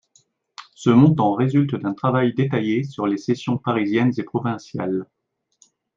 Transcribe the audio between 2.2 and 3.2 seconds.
détaillé sur les